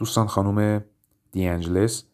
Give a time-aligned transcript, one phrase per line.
[0.00, 0.84] دوستان خانم
[1.32, 2.04] دیانجلس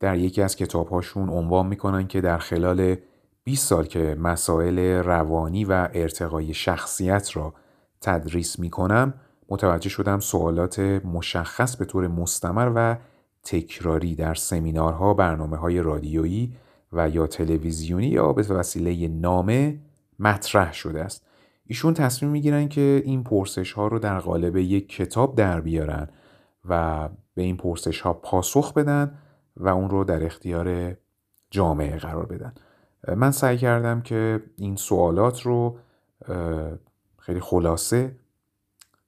[0.00, 2.96] در یکی از کتابهاشون عنوان می‌کنن که در خلال
[3.44, 7.54] 20 سال که مسائل روانی و ارتقای شخصیت را
[8.00, 9.14] تدریس می‌کنم
[9.48, 12.96] متوجه شدم سوالات مشخص به طور مستمر و
[13.44, 16.52] تکراری در سمینارها برنامه های رادیویی
[16.92, 19.78] و یا تلویزیونی یا به وسیله نامه
[20.18, 21.26] مطرح شده است.
[21.66, 26.08] ایشون تصمیم می‌گیرن که این پرسش ها رو در قالب یک کتاب در بیارن
[26.68, 29.18] و به این پرسش ها پاسخ بدن
[29.56, 30.96] و اون رو در اختیار
[31.50, 32.54] جامعه قرار بدن.
[33.16, 35.78] من سعی کردم که این سوالات رو
[37.18, 38.16] خیلی خلاصه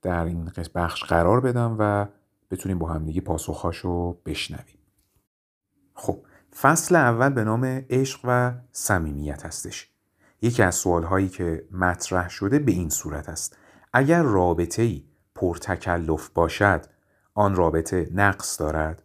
[0.02, 2.06] در این بخش قرار بدم و
[2.51, 4.79] بتونیم با همدیگه پاسخهاشو بشنویم.
[5.95, 6.18] خب
[6.60, 9.91] فصل اول به نام عشق و صمیمیت هستش.
[10.43, 13.56] یکی از سوالهایی که مطرح شده به این صورت است.
[13.93, 15.04] اگر رابطه ای
[15.34, 16.87] پرتکلف باشد
[17.34, 19.02] آن رابطه نقص دارد.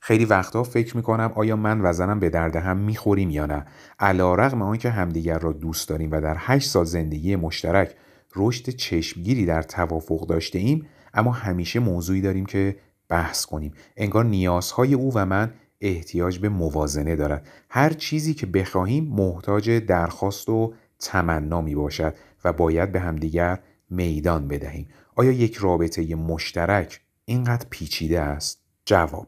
[0.00, 3.66] خیلی وقتها فکر می‌کنم آیا من و زنم به درد هم می‌خوریم یا نه.
[3.98, 7.94] علا رقم آنکه همدیگر را دوست داریم و در هشت سال زندگی مشترک
[8.36, 12.76] رشد چشمگیری در توافق داشته ایم اما همیشه موضوعی داریم که
[13.08, 13.72] بحث کنیم.
[13.96, 17.46] انگار نیازهای او و من احتیاج به موازنه دارد.
[17.70, 23.58] هر چیزی که بخواهیم محتاج درخواست و تمنا می باشد و باید به همدیگر
[23.90, 24.88] میدان بدهیم.
[25.16, 29.26] آیا یک رابطه مشترک اینقدر پیچیده است؟ جواب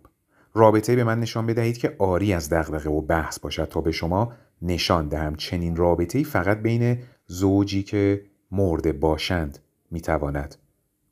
[0.55, 4.33] رابطه به من نشان بدهید که آری از دغدغه و بحث باشد تا به شما
[4.63, 5.35] نشان دهم.
[5.35, 9.59] چنین رابطه فقط بین زوجی که مرده باشند
[9.91, 10.57] می‌تواند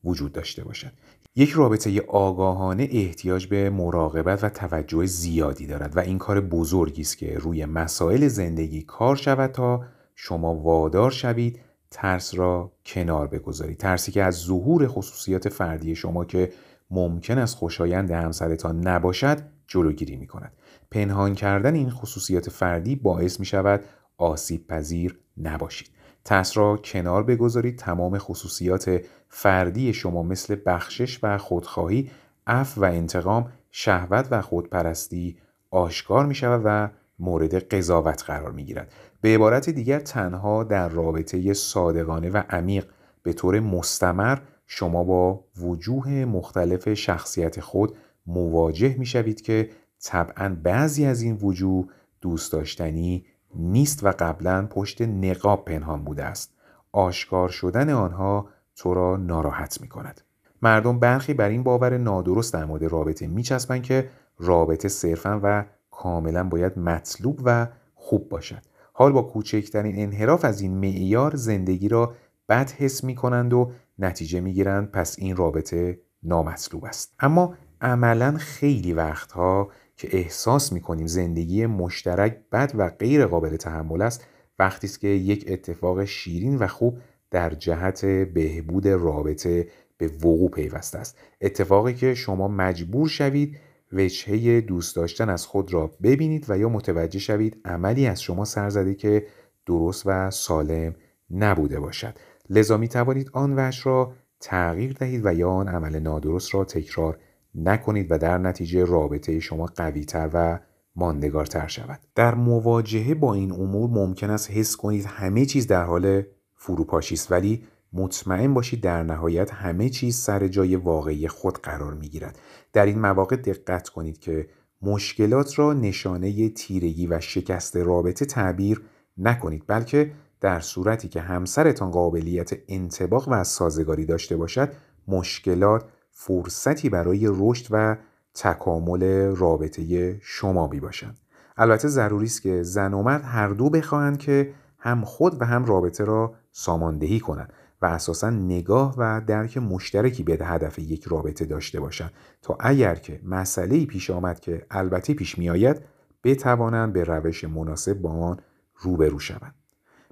[0.05, 0.93] وجود داشته باشد.
[1.37, 7.19] یک رابطه آگاهانه احتیاج به مراقبت و توجه زیادی دارد و این کار بزرگی است
[7.19, 11.61] که روی مسائل زندگی کار شود تا شما وادار شوید
[11.91, 13.79] ترس را کنار بگذارید.
[13.79, 16.53] ترسی که از ظهور خصوصیات فردی شما که
[16.93, 20.53] ممکن است خوشایند همسرتان نباشد جلوگیری می کند.
[20.91, 23.81] پنهان کردن این خصوصیات فردی باعث می شود
[24.19, 25.89] آسیب پذیر نباشید.
[26.25, 32.11] ترس را کنار بگذارید تمام خصوصیات فردی شما مثل بخشش و خودخواهی،
[32.47, 35.37] عفو و انتقام، شهوت و خودپرستی
[35.71, 36.89] آشکار می شود و
[37.19, 38.93] مورد قضاوت قرار می گیرد.
[39.21, 42.87] به عبارت دیگر تنها در رابطه صادقانه و عمیق
[43.23, 47.97] به طور مستمر شما با وجوه مختلف شخصیت خود
[48.27, 49.71] مواجه می شوید که
[50.03, 51.87] طبعا بعضی از این وجوه
[52.21, 56.55] دوست داشتنی نیست و قبلا پشت نقاب پنهان بوده است.
[56.93, 60.21] آشکار شدن آنها تو را ناراحت می کند
[60.63, 64.09] مردم برخی بر این باور نادرست در مورد رابطه میچسبند که
[64.39, 68.63] رابطه صرفا و کاملا باید مطلوب و خوب باشد.
[68.93, 72.15] حال با کوچکترین انحراف از این معیار زندگی را
[72.53, 77.15] بد حس می کنند و نتیجه می گیرند پس این رابطه نامطلوب است.
[77.21, 84.03] اما عملا خیلی وقتها که احساس می کنیم زندگی مشترک بد و غیر قابل تحمل
[84.03, 84.27] است
[84.59, 86.99] وقتی است که یک اتفاق شیرین و خوب
[87.31, 89.69] در جهت بهبود رابطه
[89.99, 91.19] به وقوع پیوسته است.
[91.41, 93.57] اتفاقی که شما مجبور شوید
[93.93, 98.69] وجهه دوست داشتن از خود را ببینید و یا متوجه شوید عملی از شما سر
[98.69, 99.27] زده که
[99.67, 100.95] درست و سالم
[101.31, 102.15] نبوده باشد.
[102.51, 107.19] لذا می توانید آن وش را تغییر دهید و یا آن عمل نادرست را تکرار
[107.55, 110.59] نکنید و در نتیجه رابطه شما قویتر و
[110.97, 112.01] ماندگارتر شود.
[112.15, 116.23] در مواجهه با این امور ممکن است حس کنید همه چیز در حال
[116.55, 122.09] فروپاشی است ولی مطمئن باشید در نهایت همه چیز سر جای واقعی خود قرار می
[122.09, 122.39] گیرد
[122.73, 124.49] در این مواقع دقت کنید که
[124.83, 128.83] مشکلات را نشانه تیرگی و شکست رابطه تعبیر
[129.19, 134.73] نکنید بلکه در صورتی که همسرتان قابلیت انتباق و سازگاری داشته باشد
[135.09, 137.97] مشکلات فرصتی برای رشد و
[138.35, 139.03] تکامل
[139.37, 141.19] رابطه شما می باشند.
[141.57, 145.65] البته ضروری است که زن و مرد هر دو بخواهند که هم خود و هم
[145.65, 151.81] رابطه را ساماندهی کنند و اساسا نگاه و درک مشترکی به هدف یک رابطه داشته
[151.81, 152.13] باشند
[152.43, 155.83] تا اگر که مسئله پیش آمد که البته پیش می آید
[156.25, 158.39] بتوانند به روش مناسب با آن
[158.77, 159.62] روبرو شوند.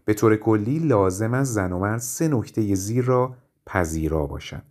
[0.04, 3.34] به طور کلی لازم است زن و مرد سه نکته زیر را
[3.66, 4.62] پذیرا باشند.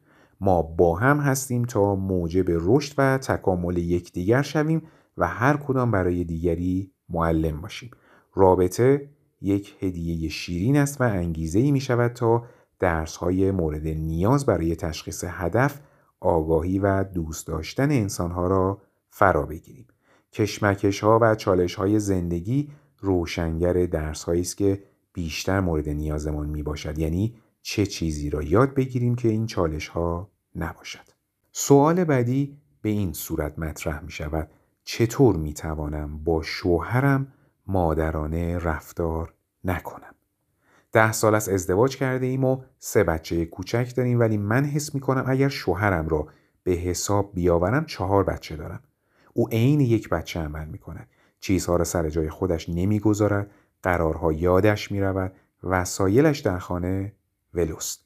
[0.42, 4.82] ما با هم هستیم تا موجب رشد و تکامل یکدیگر شویم
[5.18, 7.92] و هر کدام برای دیگری معلم باشیم.
[8.36, 9.10] رابطه
[9.42, 12.44] یک هدیه شیرین است و انگیزه ای می شود تا
[12.80, 15.80] درس های مورد نیاز برای تشخیص هدف،
[16.20, 19.88] آگاهی و دوست داشتن انسان ها را فرا بگیریم.
[20.34, 24.84] کشمکش ها و چالش های زندگی روشنگر درس است که
[25.20, 30.32] بیشتر مورد نیازمان می باشد یعنی چه چیزی را یاد بگیریم که این چالش ها
[30.56, 31.06] نباشد.
[31.52, 34.50] سوال بعدی به این صورت مطرح می شود
[34.84, 37.34] چطور می توانم با شوهرم
[37.68, 39.34] مادرانه رفتار
[39.64, 40.16] نکنم؟
[40.92, 45.02] ده سال از ازدواج کرده ایم و سه بچه کوچک داریم ولی من حس می
[45.02, 46.28] کنم اگر شوهرم را
[46.64, 48.84] به حساب بیاورم چهار بچه دارم.
[49.34, 51.08] او عین یک بچه عمل می کند
[51.40, 53.52] چیزها را سر جای خودش نمی‌گذارد.
[53.84, 55.34] قرارها یادش می رود
[55.64, 57.14] وسایلش در خانه
[57.54, 58.06] ولوست.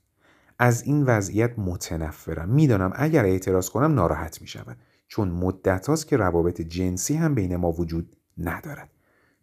[0.60, 2.50] از این وضعیت متنفرم.
[2.50, 4.78] می‌دانم اگر اعتراض کنم ناراحت می شود
[5.08, 8.90] چون مدت هاست که روابط جنسی هم بین ما وجود ندارد.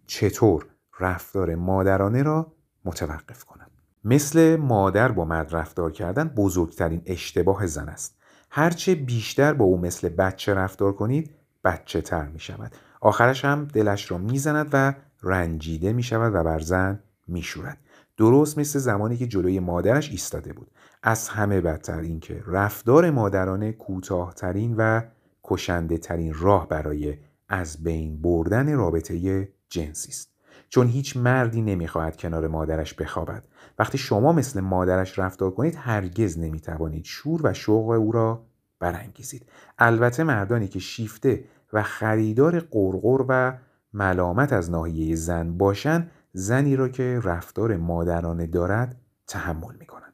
[0.07, 0.67] چطور
[1.01, 2.53] رفتار مادرانه را
[2.85, 3.71] متوقف کنم؟
[4.05, 8.17] مثل مادر با مرد رفتار کردن بزرگترین اشتباه زن است.
[8.51, 11.31] هرچه بیشتر با او مثل بچه رفتار کنید
[11.65, 16.59] بچه تر می شود آخرش هم دلش را می‌زند و رنجیده می شود و بر
[16.59, 17.79] زن می شورد.
[18.17, 20.71] درست مثل زمانی که جلوی مادرش ایستاده بود.
[21.03, 25.03] از همه بدتر اینکه رفتار مادرانه کوتاهترین و
[25.45, 27.19] کشنده ترین راه برای
[27.49, 30.31] از بین بردن رابطه جنسی است.
[30.69, 33.45] چون هیچ مردی نمی‌خواهد کنار مادرش بخوابد.
[33.79, 38.47] وقتی شما مثل مادرش رفتار کنید هرگز نمی‌توانید شور و شوق او را
[38.81, 39.47] برانگیزید.
[39.79, 43.53] البته مردانی که شیفته و خریدار قرقر و
[43.93, 48.97] ملامت از ناحیه زن باشند زنی را که رفتار مادرانه دارد
[49.27, 50.13] تحمل می کنند.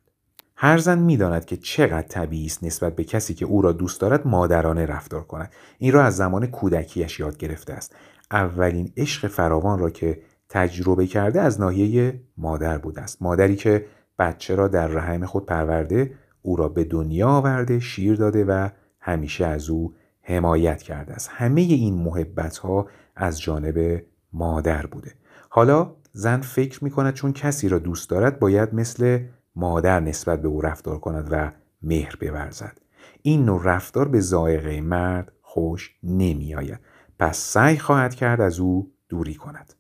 [0.57, 4.01] هر زن می داند که چقدر طبیعی است نسبت به کسی که او را دوست
[4.01, 5.53] دارد مادرانه رفتار کند.
[5.79, 7.97] این را از زمان کودکیش یاد گرفته است.
[8.31, 13.23] اولین عشق فراوان را که تجربه کرده از ناحیه مادر بوده است.
[13.23, 13.87] مادری که
[14.19, 18.69] بچه را در رحم خود پرورده، او را به دنیا آورده، شیر داده و
[19.01, 21.31] همیشه از او حمایت کرده است.
[21.33, 24.03] همه این محبت ها از جانب
[24.33, 25.15] مادر بوده.
[25.49, 29.25] حالا زن فکر می کند چون کسی را دوست دارد باید مثل
[29.57, 31.53] مادر نسبت به او رفتار کند و
[31.83, 32.81] مهر بورزد.
[33.23, 36.81] این نوع رفتار به زائقه مرد خوش نمی آید.
[37.19, 39.75] پس سعی خواهد کرد از او دوری کند.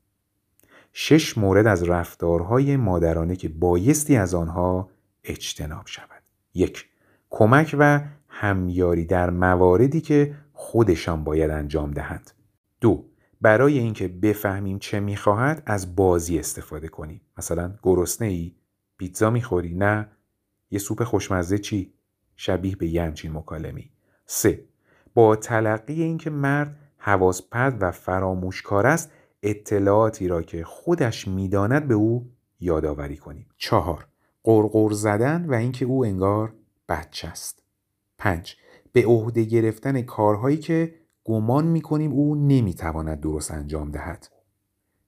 [0.93, 4.91] شش مورد از رفتارهای مادرانه که بایستی از آنها
[5.25, 6.23] اجتناب شود.
[6.55, 6.87] یک
[7.31, 12.31] کمک و همیاری در مواردی که خودشان باید انجام دهند.
[12.81, 13.05] دو
[13.41, 17.21] برای اینکه بفهمیم چه می‌خواهد از بازی استفاده کنیم.
[17.39, 18.55] مثلا گرسنه ای
[18.99, 20.09] پیتزا می‌خوری نه.
[20.71, 21.95] یه سوپ خوشمزه چی؟
[22.37, 23.91] شبیه به یه همچین مکالمی.
[24.27, 24.65] سه
[25.15, 29.11] با تلقی اینکه مرد حواس پرد و فراموشکار است
[29.43, 32.31] اطلاعاتی را که خودش می‌داند به او
[32.61, 33.47] یادآوری کنیم.
[33.57, 34.07] چهار
[34.45, 36.53] قرقر زدن و اینکه او انگار
[36.89, 37.63] بچه است
[38.19, 38.57] پنج
[38.93, 40.95] به عهده گرفتن کارهایی که
[41.29, 44.29] گمان می‌کنیم او نمی‌تواند درست انجام دهد.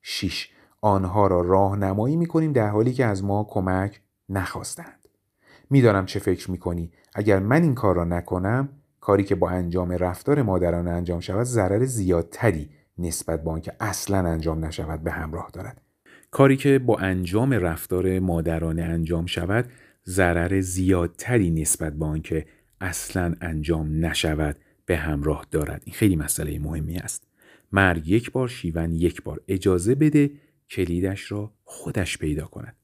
[0.01, 0.49] 6.
[0.81, 5.07] آنها را راهنمایی می‌کنیم در حالی که از ما کمک نخواستند.
[5.69, 8.69] می‌دانم چه فکر می‌کنی اگر من این کار را نکنم
[8.99, 14.65] کاری که با انجام رفتار مادران انجام شود ضرر زیادتری نسبت به آنکه اصلا انجام
[14.65, 15.81] نشود به همراه دارد
[16.31, 19.69] کاری که با انجام رفتار مادرانه انجام شود
[20.05, 22.45] ضرر زیادتری نسبت به آنکه
[22.81, 24.55] اصلا انجام نشود
[24.89, 25.81] به همراه دارد.
[25.85, 27.27] این خیلی مسئله مهمی است.
[27.71, 29.41] مرگ یک بار شیون یک بار.
[29.47, 30.31] اجازه بده
[30.69, 32.75] کلیدش را خودش پیدا کند.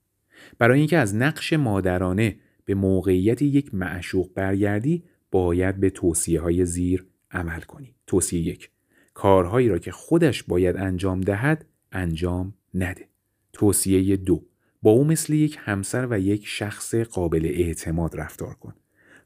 [0.57, 7.06] برای اینکه از نقش مادرانه به موقعیت یک معشوق برگردی باید به توصیه های زیر
[7.32, 7.96] عمل کنی.
[8.08, 8.70] توصیه یک
[9.13, 13.08] کارهایی را که خودش باید انجام دهد انجام نده.
[13.53, 14.46] توصیه دو
[14.82, 18.74] با او مثل یک همسر و یک شخص قابل اعتماد رفتار کن.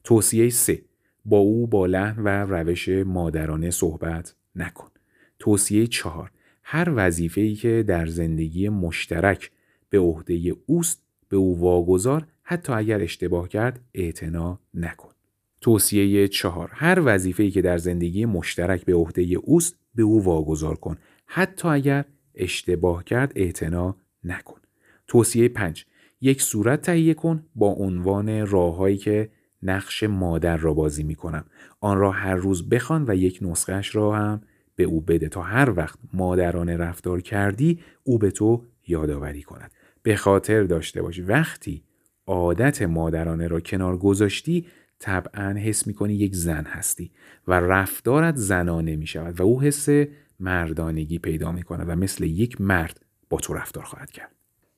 [0.03, 0.88] توصیه سه
[1.25, 4.89] با او با لحن و روش مادرانه صحبت نکن.
[5.39, 6.31] توصیه چهار
[6.63, 9.51] هر وظیفه ای که در زندگی مشترک
[9.89, 15.09] به عهده اوست به او واگذار حتی اگر اشتباه کرد اعتنا نکن.
[15.61, 20.75] توصیه چهار هر وظیفه ای که در زندگی مشترک به عهده اوست به او واگذار
[20.75, 24.59] کن حتی اگر اشتباه کرد اعتنا نکن.
[25.07, 25.85] توصیه پنج
[26.21, 29.29] یک صورت تهیه کن با عنوان راههایی که
[29.63, 31.45] نقش مادر را بازی می کنم.
[31.79, 34.41] آن را هر روز بخوان و یک نسخهش را هم
[34.75, 39.71] به او بده تا هر وقت مادرانه رفتار کردی او به تو یادآوری کند.
[40.03, 41.83] به خاطر داشته باش وقتی
[42.27, 44.65] عادت مادرانه را کنار گذاشتی
[44.99, 47.11] طبعا حس می کنی یک زن هستی
[47.47, 49.89] و رفتارت زنانه می شود و او حس
[50.39, 54.31] مردانگی پیدا می کند و مثل یک مرد با تو رفتار خواهد کرد.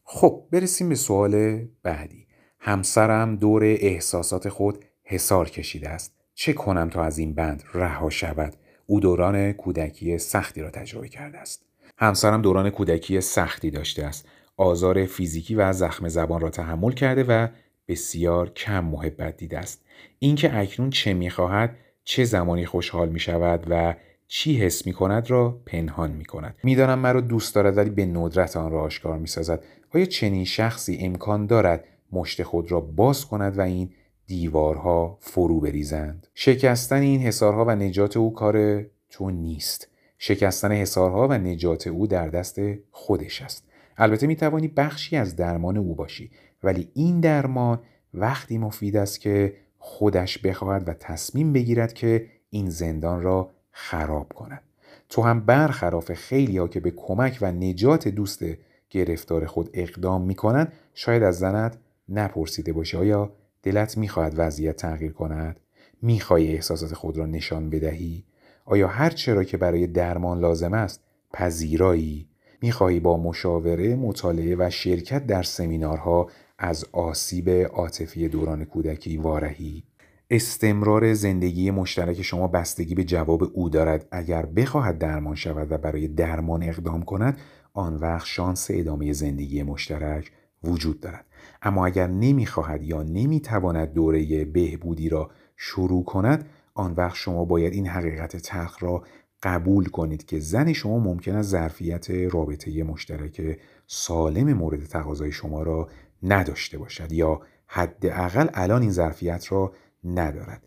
[0.03, 2.27] خب برسیم به سوال بعدی.
[2.63, 6.13] همسرم دور احساسات خود حسار کشیده است.
[6.33, 11.37] چه کنم تا از این بند رها شود؟ او دوران کودکی سختی را تجربه کرده
[11.37, 11.65] است.
[11.97, 14.27] همسرم دوران کودکی سختی داشته است.
[14.57, 17.47] آزار فیزیکی و زخم زبان را تحمل کرده و
[17.87, 19.85] بسیار کم محبت دیده است.
[20.19, 23.95] اینکه اکنون چه می‌خواهد چه زمانی خوشحال می شود و
[24.27, 26.55] چی حس می کند را پنهان می کند.
[26.63, 29.63] می‌دانم مرا دوست دارد ولی به ندرت آن را آشکار می سازد.
[29.95, 33.89] آیا چنین شخصی امکان دارد مشت خود را باز کند و این
[34.27, 36.27] دیوارها فرو بریزند.
[36.33, 39.87] شکستن این حسارها و نجات او کار تو نیست.
[40.17, 42.59] شکستن حسارها و نجات او در دست
[42.91, 43.67] خودش است.
[43.97, 46.31] البته می توانی بخشی از درمان او باشی
[46.63, 47.79] ولی این درمان
[48.13, 54.61] وقتی مفید است که خودش بخواهد و تصمیم بگیرد که این زندان را خراب کند.
[55.09, 58.43] تو هم برخلاف خیلی ها که به کمک و نجات دوست
[58.89, 61.77] گرفتار خود اقدام می کنند شاید از زنت
[62.11, 63.31] نپرسیده باشی آیا
[63.63, 65.59] دلت می‌خواهد وضعیت تغییر کند؟
[66.01, 68.23] می‌خواهی احساسات خود را نشان بدهی؟
[68.65, 71.03] آیا هر چرا که برای درمان لازم است
[71.33, 72.27] پذیرایی؟
[72.61, 79.83] می‌خواهی با مشاوره مطالعه و شرکت در سمینارها از آسیب عاطفی دوران کودکی وارهی؟
[80.29, 84.07] استمرار زندگی مشترک شما بستگی به جواب او دارد.
[84.11, 87.37] اگر بخواهد درمان شود و برای درمان اقدام کند
[87.73, 90.31] آن وقت شانس ادامه زندگی مشترک
[90.63, 91.25] وجود دارد.
[91.61, 97.87] اما اگر نمی‌خواهد یا نمی‌تواند دوره بهبودی را شروع کند آن وقت شما باید این
[97.87, 99.03] حقیقت تلخ را
[99.43, 105.89] قبول کنید که زن شما ممکن است ظرفیت رابطه مشترک سالم مورد تقاضای شما را
[106.23, 110.61] نداشته باشد یا حداقل الان این ظرفیت را ندارد.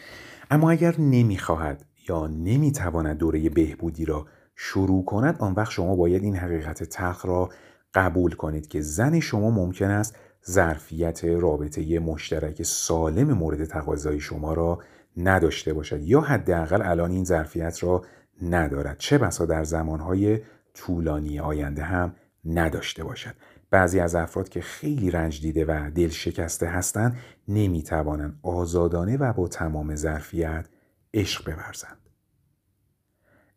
[0.51, 6.37] اما اگر نمی‌خواهد یا نمی‌تواند دوره بهبودی را شروع کند آن وقت شما باید این
[6.37, 7.51] حقیقت تلخ را
[7.95, 10.17] قبول کنید که زن شما ممکن است
[10.51, 14.79] ظرفیت رابطه مشترک سالم مورد تقاضای شما را
[15.17, 18.05] نداشته باشد یا حداقل الان این ظرفیت را
[18.43, 18.99] ندارد.
[18.99, 20.41] چه بسا در زمانهای
[20.75, 23.35] طولانی آینده هم نداشته باشد.
[23.71, 27.17] بعضی از افراد که خیلی رنج دیده و دل شکسته هستند
[27.49, 30.67] نمی‌توانند آزادانه و با تمام ظرفیت
[31.15, 32.04] عشق بورزند.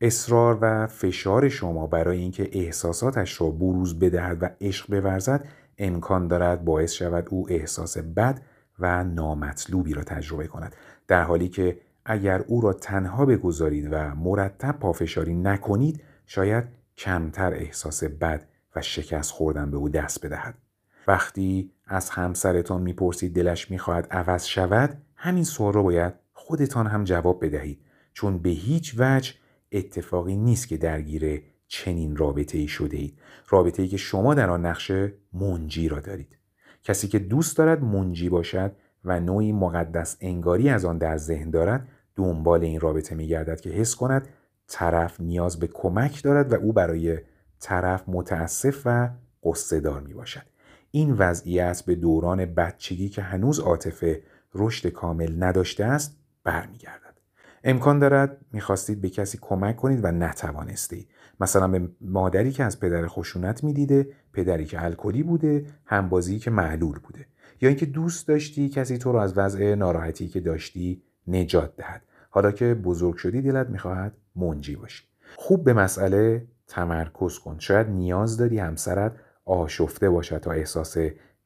[0.02, 6.66] اصرار و فشار شما برای اینکه احساساتش را بروز بدهد و عشق بورزد امکان دارد
[6.66, 8.42] باعث شود او احساس بد
[8.80, 10.76] و نامطلوبی را تجربه کند.
[11.08, 16.64] در حالی که اگر او را تنها بگذارید و مرتب پافشاری نکنید شاید
[16.98, 20.56] کمتر احساس بد و شکست خوردن به او دست بدهد.
[21.08, 27.46] وقتی از همسرتان می‌پرسید دلش می‌خواهد عوض شود همین سوال را باید خودتان هم جواب
[27.46, 27.82] بدهید.
[28.14, 29.34] چون به هیچ وجه
[29.72, 33.20] اتفاقی نیست که درگیر چنین رابطه ای شده اید
[33.50, 34.92] رابطه ای که شما در آن نقش
[35.34, 36.38] منجی را دارید
[36.84, 38.72] کسی که دوست دارد منجی باشد
[39.06, 43.70] و نوعی مقدس انگاری از آن در ذهن دارد دنبال این رابطه می گردد که
[43.70, 44.28] حس کند
[44.68, 47.18] طرف نیاز به کمک دارد و او برای
[47.60, 49.10] طرف متاسف و
[49.44, 50.46] قصدار می باشد.
[50.92, 54.24] این وضعیت به دوران بچگی که هنوز عاطفه
[54.56, 57.07] رشد کامل نداشته است برمیگردد.
[57.64, 61.08] امکان دارد می‌خواستید به کسی کمک کنید و نتوانستید.
[61.40, 67.00] مثلا به مادری که از پدر خشونت می‌دیده پدری که الکلی بوده همبازی که معلول
[67.00, 67.26] بوده.
[67.62, 72.02] یا اینکه دوست داشتی کسی تو رو از وضع ناراحتی که داشتی نجات دهد.
[72.30, 75.04] حالا که بزرگ شدی دلت می‌خواهد منجی باشی.
[75.36, 77.56] خوب به مسئله تمرکز کن.
[77.60, 80.98] شاید نیاز داری همسرت آشفته باشد تا احساس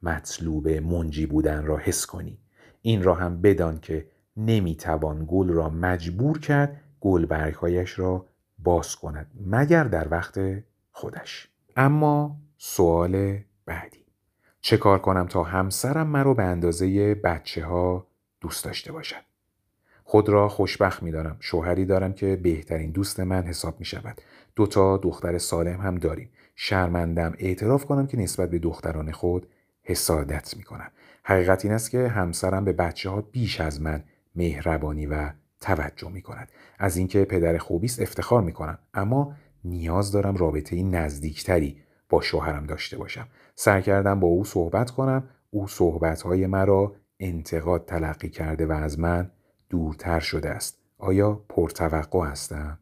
[0.04, 2.40] مطلوب منجی بودن را حس کنی.
[2.82, 8.26] این را هم بدان که نمی‌توان گل را مجبور کرد گلبرگهایش را
[8.60, 10.40] باز کند مگر در وقت
[10.92, 14.06] خودش اما سوال بعدی
[14.62, 18.08] چه کار کنم تا همسرم مرا به اندازه بچه ها
[18.42, 19.32] دوست داشته باشد
[20.12, 21.38] خود را خوشبخت می دارم.
[21.40, 24.22] شوهری دارم که بهترین دوست من حساب می شود.
[24.56, 26.30] دوتا دختر سالم هم داریم.
[26.56, 29.48] شرمندم اعتراف کنم که نسبت به دختران خود
[29.84, 30.92] حسادت می کنم.
[31.24, 34.04] حقیقت این است که همسرم به بچه ها بیش از من
[34.36, 36.52] مهربانی و توجه می کند.
[36.80, 38.78] از اینکه پدر خوبی است افتخار می کنم.
[38.94, 41.78] اما نیاز دارم رابطه نزدیکتری
[42.10, 43.28] با شوهرم داشته باشم.
[43.56, 45.30] سعی کردم با او صحبت کنم.
[45.50, 49.32] او صحبتهای مرا انتقاد تلقی کرده و از من
[49.70, 50.78] دورتر شده است.
[50.98, 52.80] آیا پرتوقع هستم؟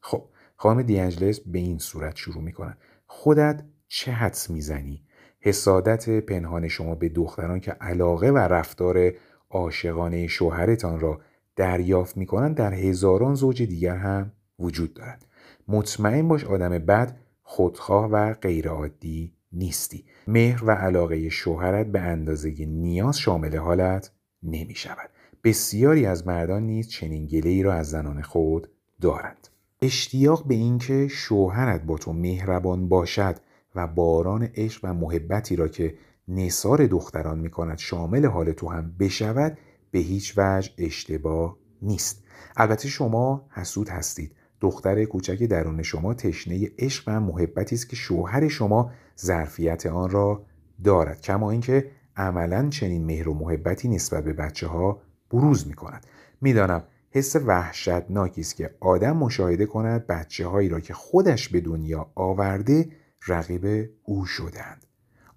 [0.00, 0.24] خب
[0.56, 2.78] خانم دیانجلس به این صورت شروع می کنند.
[3.06, 5.02] خودت چه حدس می‌زنی؟
[5.40, 9.12] حسادت پنهان شما به دختران که علاقه و رفتار
[9.50, 11.20] عاشقانه شوهرتان را
[11.56, 15.26] دریافت می کنند در هزاران زوج دیگر هم وجود دارد.
[15.68, 20.04] مطمئن باش آدم بد خودخواه و غیرعادی نیستی.
[20.26, 24.10] مهر و علاقه شوهرت به اندازه نیاز شامل حالت
[24.42, 25.10] نمی شود.
[25.44, 28.68] بسیاری از مردان نیز چنین گله را از زنان خود
[29.00, 29.48] دارند.
[29.82, 33.36] اشتیاق به اینکه شوهرت با تو مهربان باشد
[33.74, 35.94] و باران عشق و محبتی را که
[36.28, 39.58] نصار دختران می کند شامل حال تو هم بشود
[39.90, 42.24] به هیچ وجه اشتباه نیست.
[42.56, 44.32] البته شما حسود هستید.
[44.60, 50.44] دختر کوچک درون شما تشنه عشق و محبتی است که شوهر شما ظرفیت آن را
[50.84, 56.06] دارد کما اینکه عملا چنین مهر و محبتی نسبت به بچه ها بروز می کند
[56.40, 62.10] می‌دانم حس وحشتناکی است که آدم مشاهده کند بچه هایی را که خودش به دنیا
[62.14, 62.88] آورده
[63.26, 64.87] رقیب او شدند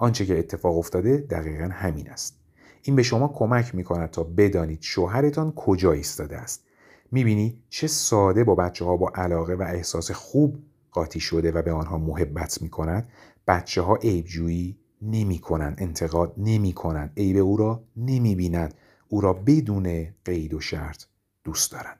[0.01, 2.39] آنچه که اتفاق افتاده دقیقا همین است.
[2.81, 6.63] این به شما کمک می کند تا بدانید شوهرتان کجا ایستاده است.
[7.12, 10.60] می‌بینی چه ساده با بچه ها با علاقه و احساس خوب
[10.91, 13.10] قاطی شده و به آنها محبت می کند
[13.48, 18.74] بچه ها عیبجویی نمی کنند انتقاد نمی کنند عیب او را نمی بینند
[19.08, 21.03] او را بدون قید و شرط
[21.43, 22.00] دوست دارند.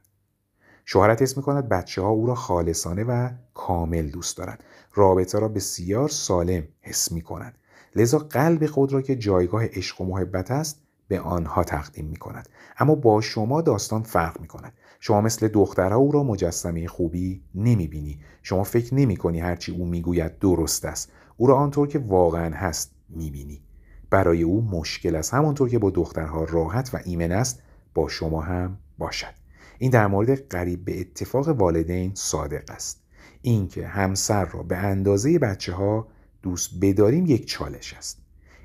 [0.86, 4.64] شوهرت اسم می کند بچه ها او را خالصانه و کامل دوست دارند.
[4.94, 7.58] رابطه را بسیار سالم حس می کنند
[7.96, 12.50] لذا قلب خود را که جایگاه عشق و محبت است به آنها تقدیم می کند
[12.78, 17.88] اما با شما داستان فرق می کند شما مثل دخترها او را مجسمه خوبی نمی
[17.88, 21.12] بینی شما فکر نمی کنی هرچی او می‌گوید درست است.
[21.38, 23.62] او را آنطور که واقعا هست می بینی
[24.10, 25.34] برای او مشکل است.
[25.34, 27.62] همانطور که با دخترها راحت و ایمن است
[27.94, 29.34] با شما هم باشد.
[29.80, 33.02] این در مورد قریب به اتفاق والدین صادق است.
[33.42, 36.08] اینکه همسر را به اندازه بچه ها
[36.42, 38.22] دوست بداریم یک چالش است.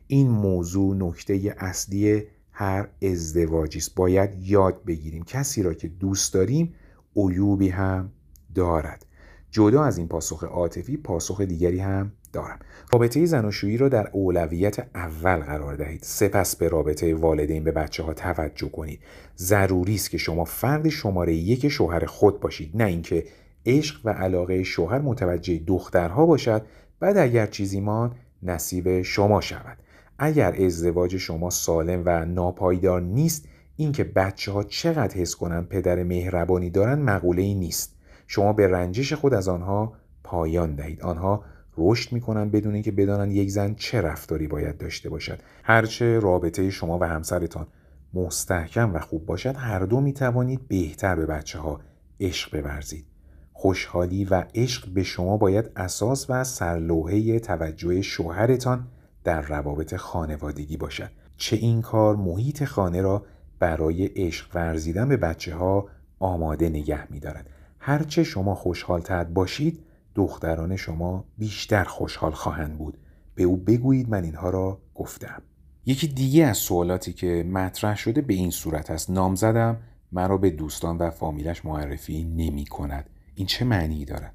[0.07, 3.95] این موضوع نکته اصلی هر ازدواجی است.
[3.95, 6.75] باید یاد بگیریم کسی را که دوست داریم
[7.17, 8.13] عیوبی هم
[8.55, 9.07] دارد.
[9.51, 12.59] جدا از این پاسخ عاطفی پاسخ دیگری هم دارم.
[12.93, 16.03] رابطه زناشویی را در اولویت اول قرار دهید.
[16.03, 19.01] سپس به رابطه والدین به بچه ها توجه کنید.
[19.39, 22.71] ضروری است که شما فرد شماره یک شوهر خود باشید.
[22.75, 23.25] نه اینکه
[23.67, 26.67] عشق و علاقه شوهر متوجه دخترها باشد
[27.01, 29.79] بعد اگر چیزی مان نصیب شما شود.
[30.19, 36.71] اگر ازدواج شما سالم و ناپایدار نیست اینکه بچه ها چقدر حس کنن پدر مهربانی
[36.71, 37.97] دارن مقوله ای نیست.
[38.27, 39.93] شما به رنجش خود از آنها
[40.25, 41.03] پایان دهید.
[41.03, 41.45] آنها
[41.79, 45.39] رشد می‌کنن بدون اینکه بدانند یک زن چه رفتاری باید داشته باشد.
[45.65, 47.67] هرچه رابطه شما و همسرتان
[48.15, 51.81] مستحکم و خوب باشد هر دو می توانید بهتر به بچه ها
[52.21, 53.16] عشق بورزید.
[53.59, 58.87] خوشحالی و عشق به شما باید اساس و سرلوحه توجه شوهرتان
[59.25, 61.11] در روابط خانوادگی باشد.
[61.37, 63.25] چه این کار محیط خانه را
[63.59, 65.89] برای عشق ورزیدن به بچه ها
[66.19, 67.51] آماده نگه می دارد.
[67.79, 72.99] هرچه شما خوشحالتر باشید دختران شما بیشتر خوشحال خواهند بود.
[73.35, 75.43] به او بگویید من اینها را گفتم.
[75.87, 79.11] یکی دیگه از سوالاتی که مطرح شده به این صورت است.
[79.11, 79.77] نامزدم
[80.13, 84.33] مرا به دوستان و فامیلش معرفی نمی کند این چه معنی دارد؟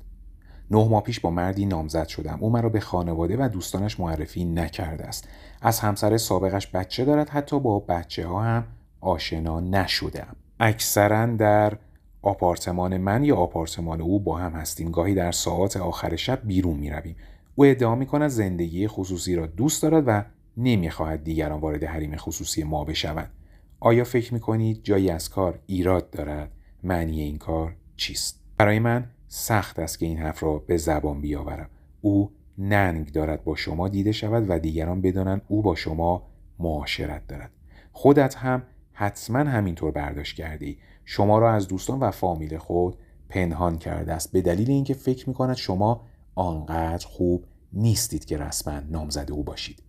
[0.71, 2.37] نه ماه پیش با مردی نامزد شدم.
[2.41, 5.27] او مرا به خانواده و دوستانش معرفی نکرده است.
[5.61, 7.29] از همسر سابقش بچه دارد.
[7.29, 8.63] حتی با بچه ها هم
[9.01, 10.35] آشنا نشدم.
[10.59, 11.77] اکثرا در
[12.21, 14.91] آپارتمان من یا آپارتمان او با هم هستیم.
[14.91, 17.15] گاهی در ساعات آخر شب بیرون می رویم.
[17.55, 20.23] او ادعا می کند زندگی خصوصی را دوست دارد و
[20.57, 23.31] نمی‌خواهد دیگران وارد حریم خصوصی ما بشوند.
[23.79, 26.51] آیا فکر می کنید جایی از کار ایراد دارد؟
[26.83, 31.69] معنی این کار چیست؟ برای من سخت است که این حرف را به زبان بیاورم.
[32.01, 36.27] او ننگ دارد با شما دیده شود و دیگران بدانند او با شما
[36.59, 37.51] معاشرت دارد.
[37.91, 42.97] خودت هم حتما همینطور برداشت کرده ای شما را از دوستان و فامیل خود
[43.29, 44.31] پنهان کرده است.
[44.31, 49.83] به دلیل اینکه فکر می کند شما آنقدر خوب نیستید که رسما نامزد او باشید.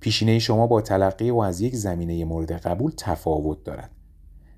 [0.00, 3.90] پیشینه شما با تلقی و از یک زمینه مورد قبول تفاوت دارد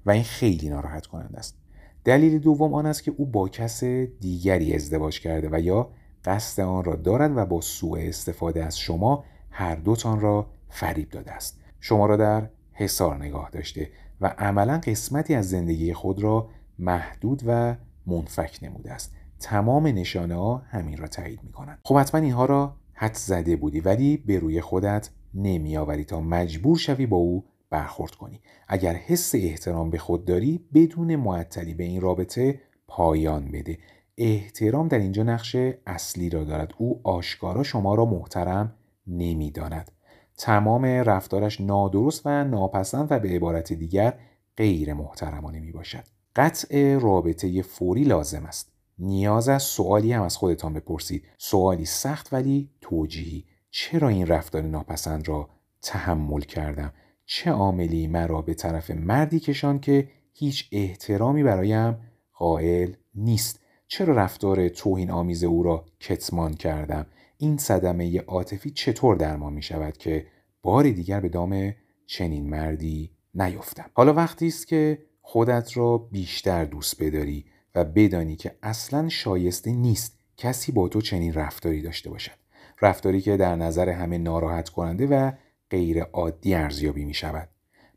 [0.06, 1.65] و این خیلی ناراحت کننده است.
[2.07, 5.90] دلیل دوم آن است که او با کس دیگری ازدواج کرده و یا
[6.25, 11.33] قصد آن را دارد و با سوء استفاده از شما هر دوتان را فریب داده
[11.33, 11.61] است.
[11.81, 13.90] شما را در حصار نگاه داشته
[14.21, 19.14] و عملا قسمتی از زندگی خود را محدود و منفک نموده است.
[19.40, 23.81] تمام نشانه ها همین را تایید می کنند خب حتما اینها را حد زده بودی
[23.81, 29.90] ولی به روی خودت نمیآوری تا مجبور شوی با او برخورد کنی اگر حس احترام
[29.90, 33.79] به خود داری بدون معطلی به این رابطه پایان بده
[34.18, 38.74] احترام در اینجا نقش اصلی را دارد او آشکارا شما را محترم
[39.07, 39.90] نمی‌داند
[40.38, 44.18] تمام رفتارش نادرست و ناپسند و به عبارت دیگر
[44.57, 46.05] غیر محترمانه می باشد.
[46.37, 48.72] قطع رابطه فوری لازم است.
[48.98, 51.24] نیاز از سوالی هم از خودتان بپرسید.
[51.38, 53.44] سوالی سخت ولی توجیهی.
[53.70, 55.48] چرا این رفتار ناپسند را
[55.83, 56.92] تحمل کردم؟
[57.26, 61.96] چه عاملی مرا به طرف مردی کشان که هیچ احترامی برایم
[62.32, 67.06] قائل نیست؟ چرا رفتار توهین آمیز او را کتمان کردم؟
[67.38, 70.26] این صدمه عاطفی چطور درمان می شود که
[70.62, 71.74] بار دیگر به دام
[72.06, 78.56] چنین مردی نیفتم حالا وقتی است که خودت را بیشتر دوست بداری و بدانی که
[78.62, 82.32] اصلا شایسته نیست کسی با تو چنین رفتاری داشته باشد
[82.82, 85.32] رفتاری که در نظر همه ناراحت کننده و
[85.70, 87.48] غیر عادی ارزیابی می شود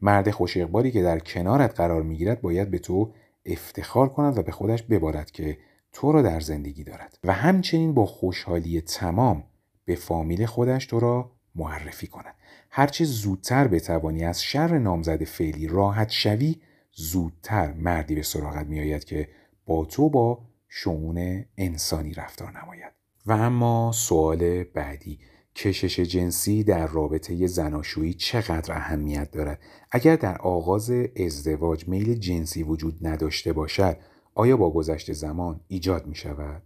[0.01, 3.13] مرد خوش که در کنارت قرار می گیرد باید به تو
[3.45, 5.58] افتخار کند و به خودش ببارد که
[5.93, 7.17] تو را در زندگی دارد.
[7.23, 9.43] و همچنین با خوشحالی تمام
[9.86, 12.36] به فامیل خودش تو را معرفی کند.
[12.69, 16.55] هرچه زودتر بتوانی از شر نامزد فعلی راحت شوی
[16.93, 19.29] زودتر مردی به سراغت میآید که
[19.65, 22.91] با تو با شعون انسانی رفتار نماید.
[23.25, 25.19] و اما سوال بعدی.
[25.60, 29.60] کشش جنسی در رابطه زناشویی چقدر اهمیت دارد؟
[29.91, 30.91] اگر در آغاز
[31.26, 33.98] ازدواج میل جنسی وجود نداشته باشد
[34.36, 36.62] آیا با گذشت زمان ایجاد می شود؟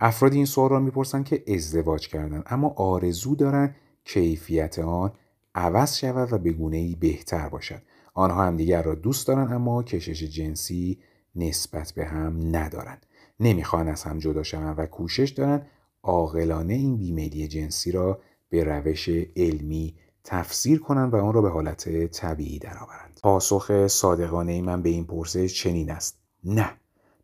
[0.00, 5.12] افراد این سوال را می‌پرسند که ازدواج کردن اما آرزو دارند کیفیت آن
[5.54, 7.82] عوض شود و به گونه ای بهتر باشد.
[8.14, 10.98] آنها همدیگر را دوست دارند اما کشش جنسی
[11.36, 13.06] نسبت به هم ندارند.
[13.40, 15.66] نمی‌خواهند از هم جدا شوند و کوشش دارند
[16.06, 22.06] عاقلانه این بیمیلی جنسی را به روش علمی تفسیر کنند و آن را به حالت
[22.06, 23.20] طبیعی درآورند.
[23.22, 26.18] پاسخ صادقانه ای من به این پرسش چنین است.
[26.44, 26.70] نه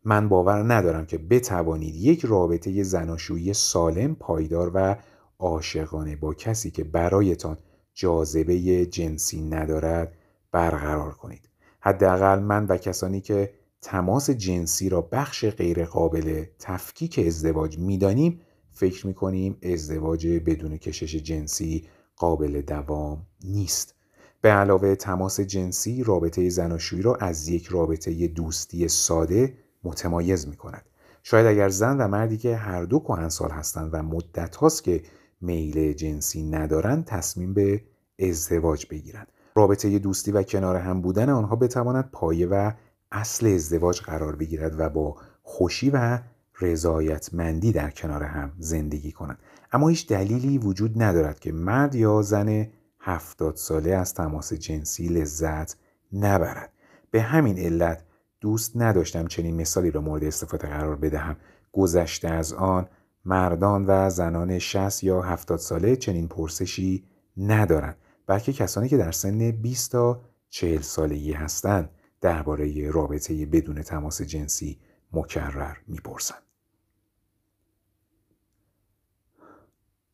[0.05, 4.95] من باور ندارم که بتوانید یک رابطه زناشویی سالم پایدار و
[5.39, 7.57] عاشقانه با کسی که برایتان
[7.93, 10.13] جاذبه جنسی ندارد
[10.51, 11.49] برقرار کنید.
[11.79, 18.41] حداقل من و کسانی که تماس جنسی را بخش غیرقابل تفکیک ازدواج می‌دانیم
[18.73, 23.95] فکر می‌کنیم ازدواج بدون کشش جنسی قابل دوام نیست
[24.41, 30.85] به علاوه تماس جنسی رابطه زناشویی را از یک رابطه دوستی ساده متمایز می کند.
[31.23, 35.01] شاید اگر زن و مردی که هر دو کهنسال هستند و مدت هاست که
[35.41, 37.81] میل جنسی ندارند تصمیم به
[38.19, 42.71] ازدواج بگیرند رابطه دوستی و کنار هم بودن آنها بتواند پایه و
[43.11, 46.19] اصل ازدواج قرار بگیرد و با خوشی و
[46.63, 49.39] رضایتمندی در کنار هم زندگی کنند.
[49.71, 52.67] اما هیچ دلیلی وجود ندارد که مرد یا زن
[52.99, 55.77] هفتاد ساله از تماس جنسی لذت
[56.13, 56.73] نبرد.
[57.11, 58.03] به همین علت
[58.41, 61.35] دوست نداشتم چنین مثالی را مورد استفاده قرار بدهم.
[61.71, 62.87] گذشته از آن
[63.25, 67.03] مردان و زنان 60 یا 70 ساله چنین پرسشی
[67.37, 67.97] ندارند
[68.27, 71.89] بلکه کسانی که در سن 20 تا 40 سالگی هستند
[72.21, 74.79] درباره رابطه بدون تماس جنسی
[75.13, 76.43] مکرر می‌پرسند.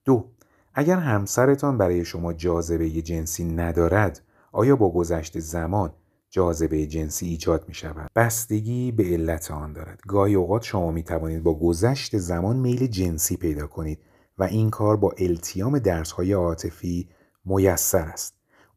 [0.10, 0.26] دو
[0.74, 5.92] اگر همسرتان برای شما جاذبه جنسی ندارد آیا با گذشت زمان
[6.30, 10.00] جاذبه جنسی ایجاد می شود بستگی به علت آن دارد.
[10.08, 14.00] گاهی اوقات شما می توانید با گذشت زمان میل جنسی پیدا کنید
[14.38, 17.10] و این کار با التیام درس های عاطفی
[17.46, 18.34] میسر است.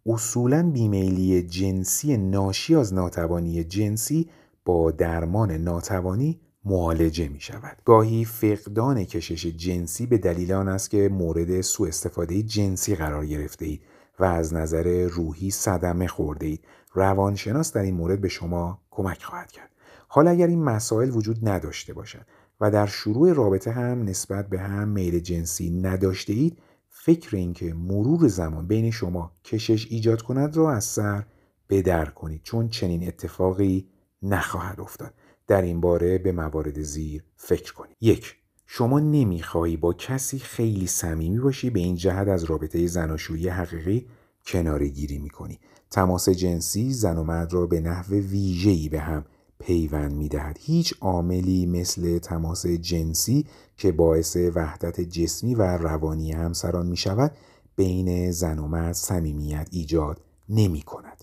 [0.06, 4.30] اصولا بیمیلی جنسی ناشی از ناتوانی جنسی
[4.64, 7.76] با درمان ناتوانی معالجه می شود.
[7.84, 13.64] گاهی فقدان کشش جنسی به دلیل آن است که مورد سوء استفاده جنسی قرار گرفته
[13.64, 13.82] اید
[14.18, 16.64] و از نظر روحی صدمه خورده اید.
[16.94, 19.70] روانشناس در این مورد به شما کمک خواهد کرد.
[20.08, 22.26] حالا اگر این مسائل وجود نداشته باشد
[22.60, 28.28] و در شروع رابطه هم نسبت به هم میل جنسی نداشته اید فکر اینکه مرور
[28.28, 31.24] زمان بین شما کشش ایجاد کند را از سر
[31.70, 33.88] بدر کنید چون چنین اتفاقی
[34.22, 35.14] نخواهد افتاد
[35.46, 37.96] در این باره به موارد زیر فکر کنید.
[38.00, 44.06] یک شما نمی‌خواهی با کسی خیلی صمیمی باشی به این جهت از رابطه زناشویی حقیقی
[44.46, 45.58] کناره گیری می‌کنی.
[45.90, 49.24] تماس جنسی زن و مرد را به نحو ویژه‌ای به هم
[49.58, 50.58] پیوند می‌دهد.
[50.60, 57.32] هیچ عاملی مثل تماس جنسی که باعث وحدت جسمی و روانی همسران می شود
[57.76, 61.21] بین زن و مرد صمیمیت ایجاد نمی کند.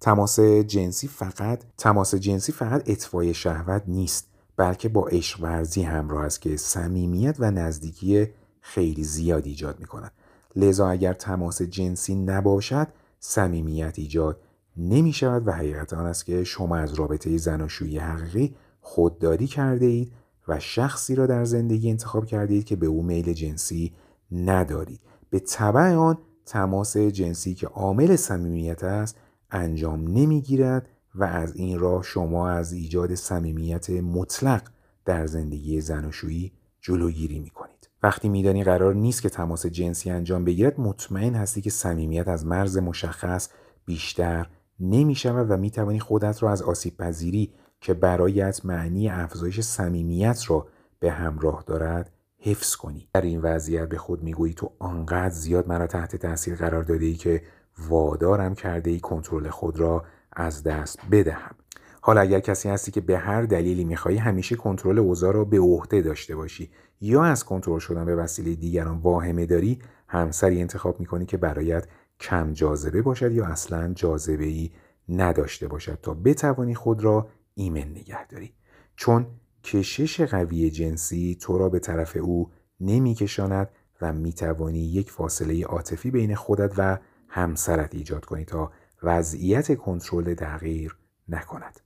[0.00, 6.40] تماس جنسی فقط تماس جنسی فقط اطفای شهوت نیست بلکه با عشق ورزی همراه است
[6.40, 8.26] که صمیمیت و نزدیکی
[8.60, 10.12] خیلی زیاد ایجاد می کند.
[10.56, 12.88] لذا اگر تماس جنسی نباشد
[13.20, 14.40] صمیمیت ایجاد
[14.76, 20.12] نمی شود و حقیقت آن است که شما از رابطه زناشویی حقیقی خودداری کرده اید
[20.48, 23.92] و شخصی را در زندگی انتخاب کرده اید که به او میل جنسی
[24.32, 29.16] ندارید به طبع آن تماس جنسی که عامل صمیمیت است
[29.50, 34.62] انجام نمی‌گیرد و از این راه شما از ایجاد صمیمیت مطلق
[35.04, 37.90] در زندگی زناشویی جلوگیری می کنید.
[38.02, 42.78] وقتی میدانی قرار نیست که تماس جنسی انجام بگیرد مطمئن هستی که صمیمیت از مرز
[42.78, 43.48] مشخص
[43.84, 44.46] بیشتر
[44.80, 50.44] نمی شود و می توانی خودت را از آسیب پذیری که برایت معنی افزایش صمیمیت
[50.48, 50.66] را
[51.00, 55.86] به همراه دارد حفظ کنی در این وضعیت به خود می‌گویی تو آنقدر زیاد مرا
[55.86, 57.42] تحت تاثیر قرار داده ای که
[57.88, 61.54] وادارم کرده ای کنترل خود را از دست بدهم.
[62.02, 66.02] حالا اگر کسی هستی که به هر دلیلی میخوایی همیشه کنترل اوضاع را به عهده
[66.02, 71.36] داشته باشی یا از کنترل شدن به وسیله دیگران واهمه داری همسری انتخاب می‌کنی که
[71.36, 71.86] برایت
[72.20, 74.70] کم جاذبه باشد یا اصلا جاذبه ای
[75.08, 78.52] نداشته باشد تا بتوانی خود را ایمن نگه داری.
[78.96, 79.26] چون
[79.64, 83.68] کشش قوی جنسی تو را به طرف او نمیکشاند
[84.02, 86.98] و می‌توانی یک فاصله عاطفی بین خودت و
[87.30, 90.96] همسرت ایجاد کنی تا وضعیت کنترل تغییر
[91.28, 91.80] نکند.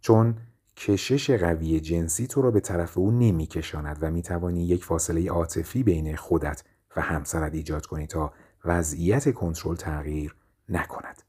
[0.00, 0.36] چون
[0.76, 6.16] کشش قوی جنسی تو را به طرف او نمیکشاند و می‌توانی یک فاصله عاطفی بین
[6.16, 6.64] خودت
[6.96, 8.32] و همسرت ایجاد کنی تا
[8.64, 10.36] وضعیت کنترل تغییر
[10.68, 11.22] نکند.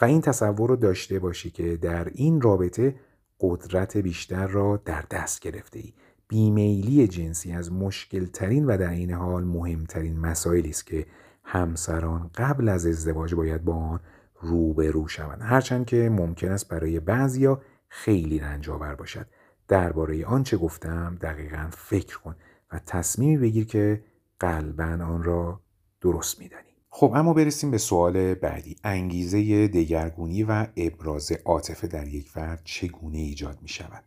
[0.00, 2.94] و این تصور رو داشته باشی که در این رابطه
[3.40, 5.94] قدرت بیشتر را در دست گرفته ای.
[6.28, 11.06] بیمیلی جنسی از مشکل ترین و در این حال مهمترین مسائلی است که
[11.48, 14.00] همسران قبل از ازدواج باید با آن
[14.40, 15.42] روبرو شوند.
[15.42, 19.26] هرچند که ممکن است برای بعضیا خیلی رنج آور باشد.
[19.68, 22.36] درباره آنچه گفتم دقیقا فکر کن
[22.72, 24.04] و تصمیمی بگیر که
[24.40, 25.60] قلبا آن را
[26.00, 26.62] درست میدانی.
[26.90, 28.76] خب اما برسیم به سوال بعدی.
[28.84, 34.04] انگیزه دگرگونی و ابراز عاطفه در یک فرد چگونه ایجاد می شود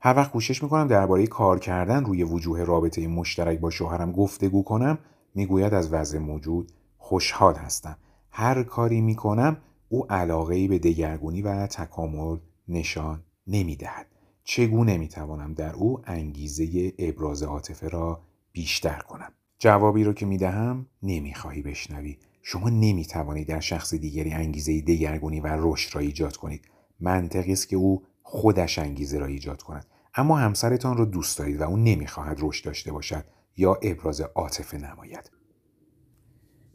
[0.00, 4.98] هر وقت کوشش می‌کنم درباره کار کردن روی وجوه رابطه مشترک با شوهرم گفتگو کنم
[5.38, 7.98] می‌گوید از وضع موجود خوشحال هستم.
[8.30, 9.56] هر کاری می‌کنم
[9.88, 14.06] او علاقه ای به دگرگونی و تکامل نشان نمی‌دهد.
[14.44, 18.20] چگونه می‌توانم در او انگیزه ابراز عاطفه را
[18.52, 22.18] بیشتر کنم؟ جوابی رو که می‌دهم نمی‌خواهی بشنوی.
[22.42, 26.68] شما نمی‌توانید در شخص دیگری انگیزه دگرگونی و رشد را ایجاد کنید.
[27.00, 29.86] منطقی است که او خودش انگیزه را ایجاد کند.
[30.14, 33.24] اما همسرتان را دوست دارید و او نمی‌خواهد رشد داشته باشد.
[33.58, 35.30] یا ابراز عاطفه نماید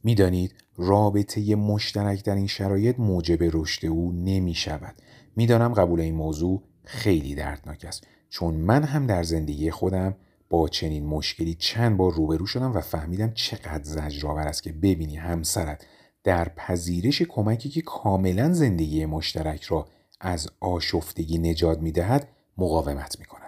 [0.04, 4.96] می‌دانید رابطه مشترک در این شرایط موجب رشد او نمی شود
[5.36, 10.15] می‌دانم قبول این موضوع خیلی دردناک است چون من هم در زندگی خودم
[10.50, 15.86] با چنین مشکلی چند بار روبرو شدم و فهمیدم چقدر زجرآور است که ببینی همسرت
[16.24, 19.88] در پذیرش کمکی که کاملا زندگی مشترک را
[20.19, 23.42] از آشفتگی نجات می‌دهد مقاومت می کند.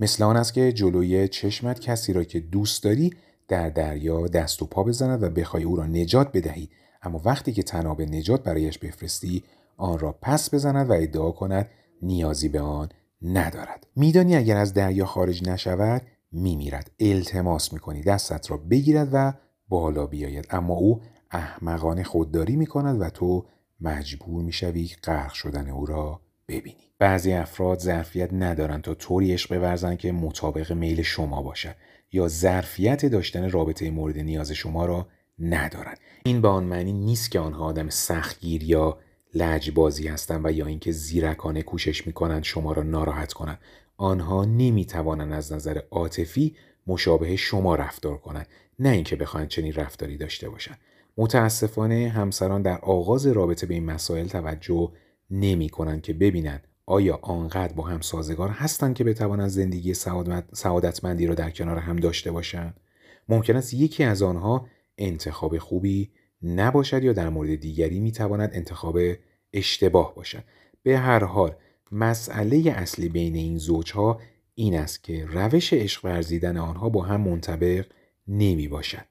[0.00, 3.14] مثل آن است که جلوی چشمت کسی را که دوست داری
[3.48, 6.68] در دریا دست و پا بزند و بخوای او را نجات بدهی.
[7.02, 9.44] اما وقتی که تناب نجات برایش بفرستی
[9.76, 11.68] آن را پس بزند و ادعا کند
[12.02, 12.88] نیازی به آن
[13.22, 13.86] ندارد.
[13.96, 16.90] میدانی اگر از دریا خارج نشود میمیرد.
[17.00, 18.02] التماس می‌کنی.
[18.02, 19.32] دستت را بگیرد و
[19.68, 20.46] بالا بیاید.
[20.50, 23.46] اما او احمقانه خودداری می‌کند و تو
[23.80, 26.85] مجبور می‌شوی غرق شدن او را ببینی.
[26.98, 31.74] بعضی افراد ظرفیت ندارند تا طوری عشق بورزند که مطابق میل شما باشد
[32.12, 37.40] یا ظرفیت داشتن رابطه مورد نیاز شما را ندارند این به آن معنی نیست که
[37.40, 38.98] آنها آدم سختگیر یا
[39.34, 43.58] لجبازی هستند و یا اینکه زیرکانه کوشش می‌کنند شما را ناراحت کنند
[43.96, 46.56] آنها نمی‌توانند از نظر عاطفی
[46.86, 48.46] مشابه شما رفتار کنند
[48.78, 50.78] نه اینکه بخواهند چنین رفتاری داشته باشند.
[51.16, 54.92] متاسفانه همسران در آغاز رابطه به این مسائل توجه
[55.30, 59.94] نمی کنند که ببینند آیا آنقدر با هم سازگار هستند که بتوانند زندگی
[60.52, 62.80] سعادتمندی را در کنار هم داشته باشند
[63.28, 64.66] ممکن است یکی از آنها
[64.98, 66.10] انتخاب خوبی
[66.42, 68.98] نباشد یا در مورد دیگری می‌تواند انتخاب
[69.52, 70.44] اشتباه باشد
[70.82, 71.54] به هر حال
[71.92, 74.20] مسئله اصلی بین این زوجها
[74.54, 77.86] این است که روش عشق ورزیدن آنها با هم منطبق
[78.28, 79.04] نمی باشد.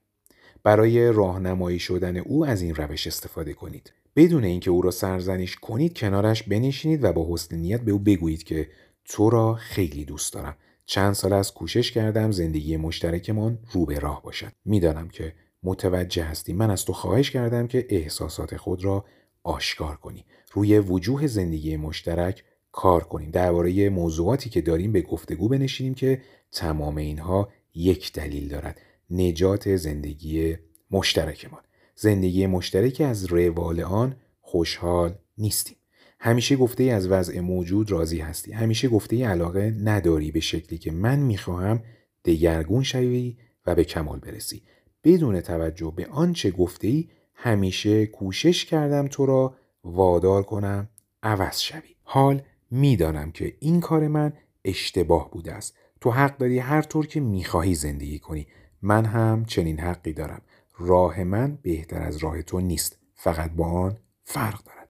[0.64, 3.94] برای راهنمایی شدن او از این روش استفاده کنید.
[4.16, 8.44] بدون اینکه او را سرزنش کنید کنارش بنشینید و با حسن نیت به او بگویید
[8.44, 8.70] که
[9.06, 10.58] تو را خیلی دوست دارم.
[10.86, 14.52] چند سال از کوشش کردم زندگی مشترکمان رو به راه باشد.
[14.66, 19.06] می‌دانم که متوجه هستی من از تو خواهش کردم که احساسات خود را
[19.44, 20.26] آشکار کنی.
[20.52, 26.98] روی وجوه زندگی مشترک کار کنیم درباره موضوعاتی که داریم به گفتگو بنشینیم که تمام
[26.98, 30.58] اینها یک دلیل دارد نجات زندگی
[30.92, 31.62] مشترکمان
[31.96, 35.78] زندگی مشترک از روال آن خوشحال نیستیم.
[36.20, 38.52] همیشه گفته ای از وضع موجود راضی هستی.
[38.52, 41.84] همیشه گفته ای علاقه نداری به شکلی که من می‌خواهم
[42.26, 44.62] دگرگون شوی و به کمال برسی.
[45.04, 50.90] بدون توجه به آنچه گفته ای همیشه کوشش کردم تو را وادار کنم
[51.24, 51.96] عوض شوی.
[52.04, 54.34] حال می‌دانم که این کار من
[54.66, 55.78] اشتباه بوده است.
[56.02, 58.48] تو حق داری هر طور که می‌خواهی زندگی کنی.
[58.82, 60.42] من هم چنین حقی دارم.
[60.78, 62.98] راه من بهتر از راه تو نیست.
[63.14, 64.90] فقط با آن فرق دارد.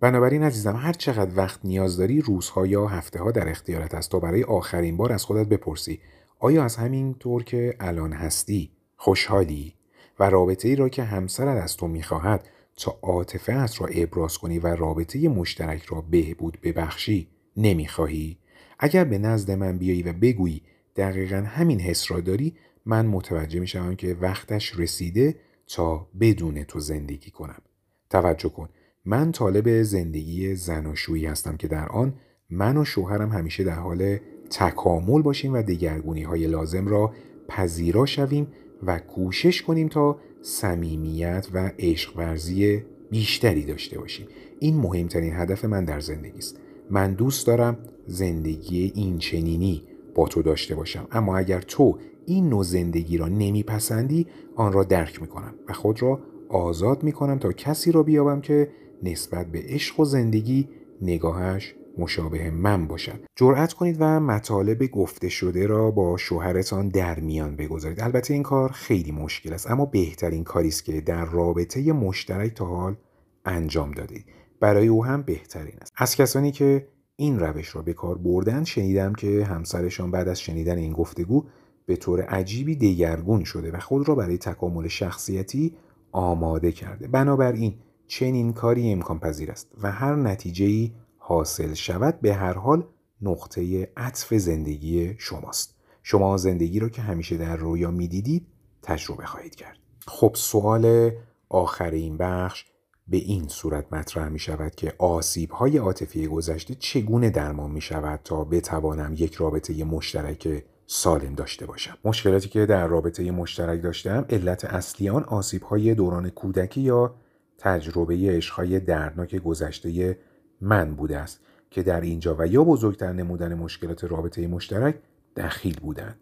[0.00, 4.20] بنابراین عزیزم هر چقدر وقت نیاز داری روزها یا هفته ها در اختیارت است تا
[4.20, 6.00] برای آخرین بار از خودت بپرسی.
[6.38, 9.74] آیا از همین طور که الان هستی خوشحالی
[10.20, 14.66] و رابطه ای را که همسرت از تو می‌خواهد تا عاطفت را ابراز کنی و
[14.66, 18.38] رابطه مشترک را بهبود ببخشی نمی‌خواهی؟
[18.78, 20.62] اگر به نزد من بیایی و بگویی
[20.96, 26.80] دقیقا همین حس را داری من متوجه می شوم که وقتش رسیده تا بدون تو
[26.80, 27.62] زندگی کنم.
[28.10, 28.68] توجه کن.
[29.04, 32.14] من طالب زندگی زناشویی هستم که در آن
[32.50, 34.18] من و شوهرم همیشه در حال
[34.50, 37.14] تکامل باشیم و دگرگونی های لازم را
[37.48, 38.46] پذیرا شویم
[38.82, 44.26] و کوشش کنیم تا صمیمیت و عشق ورزی بیشتری داشته باشیم.
[44.58, 46.56] این مهمترین هدف من در زندگی است.
[46.90, 49.82] من دوست دارم زندگی این چنینی
[50.14, 51.08] با تو داشته باشم.
[51.12, 51.98] اما اگر تو
[52.30, 57.52] این نوع زندگی را نمیپسندی آن را درک می‌کنم و خود را آزاد می‌کنم تا
[57.52, 58.70] کسی را بیابم که
[59.02, 60.68] نسبت به عشق و زندگی
[61.02, 63.20] نگاهش مشابه من باشد.
[63.36, 68.00] جرأت کنید و مطالب گفته شده را با شوهرتان در میان بگذارید.
[68.00, 72.64] البته این کار خیلی مشکل است اما بهترین کاری است که در رابطه مشترک تا
[72.64, 72.96] حال
[73.44, 74.24] انجام دادید.
[74.60, 75.92] برای او هم بهترین است.
[75.96, 80.78] از کسانی که این روش را به کار بردن شنیدم که همسرشان بعد از شنیدن
[80.78, 81.44] این گفتگو
[81.86, 85.76] به طور عجیبی دگرگون شده و خود را برای تکامل شخصیتی
[86.12, 87.08] آماده کرده.
[87.08, 87.74] بنابراین
[88.06, 92.86] چنین کاری امکان پذیر است و هر نتیجه حاصل شود به هر حال
[93.22, 95.74] نقطه عطف زندگی شماست.
[96.02, 98.46] شما زندگی را که همیشه در رویا می‌دیدید
[98.82, 99.78] تجربه خواهید کرد.
[100.06, 101.10] خب سوال
[101.48, 102.64] آخر این بخش
[103.08, 108.20] به این صورت مطرح می شود که آسیب های عاطفی گذشته چگونه درمان می شود
[108.24, 111.98] تا بتوانم یک رابطه مشترک سالم داشته باشم.
[112.04, 117.14] مشکلاتی که در رابطه مشترک داشتم علت اصلی آن آسیب های دوران کودکی یا
[117.58, 120.18] تجربه عشقهای دردناک گذشته
[120.60, 124.94] من بوده است که در اینجا و یا بزرگتر نمودن مشکلات رابطه مشترک
[125.36, 126.20] دخیل بودند